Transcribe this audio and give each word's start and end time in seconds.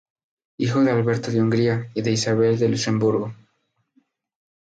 Hijo 0.57 0.83
de 0.83 0.89
Alberto 0.89 1.29
de 1.29 1.39
Hungría 1.39 1.91
y 1.93 2.01
de 2.01 2.11
Isabel 2.13 2.57
de 2.57 2.69
Luxemburgo. 2.69 3.35